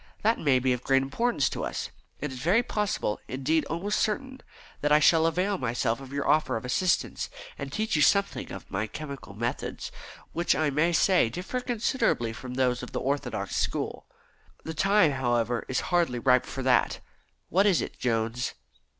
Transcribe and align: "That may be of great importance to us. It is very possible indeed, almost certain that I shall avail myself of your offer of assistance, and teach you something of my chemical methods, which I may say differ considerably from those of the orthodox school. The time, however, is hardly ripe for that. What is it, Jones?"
"That 0.23 0.39
may 0.39 0.57
be 0.57 0.73
of 0.73 0.81
great 0.83 1.03
importance 1.03 1.47
to 1.49 1.63
us. 1.63 1.91
It 2.21 2.31
is 2.31 2.39
very 2.39 2.63
possible 2.63 3.19
indeed, 3.27 3.65
almost 3.65 3.99
certain 3.99 4.41
that 4.81 4.91
I 4.91 4.97
shall 4.99 5.27
avail 5.27 5.59
myself 5.59 5.99
of 6.01 6.11
your 6.11 6.27
offer 6.27 6.57
of 6.57 6.65
assistance, 6.65 7.29
and 7.55 7.71
teach 7.71 7.95
you 7.95 8.01
something 8.01 8.51
of 8.51 8.71
my 8.71 8.87
chemical 8.87 9.35
methods, 9.35 9.91
which 10.33 10.55
I 10.55 10.71
may 10.71 10.91
say 10.91 11.29
differ 11.29 11.59
considerably 11.61 12.33
from 12.33 12.55
those 12.55 12.81
of 12.81 12.93
the 12.93 12.99
orthodox 12.99 13.55
school. 13.55 14.07
The 14.63 14.73
time, 14.73 15.11
however, 15.11 15.65
is 15.67 15.81
hardly 15.93 16.17
ripe 16.17 16.47
for 16.47 16.63
that. 16.63 16.99
What 17.49 17.67
is 17.67 17.79
it, 17.79 17.99
Jones?" 17.99 18.55